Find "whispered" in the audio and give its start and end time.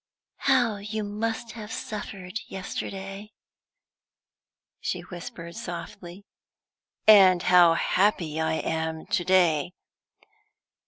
5.01-5.55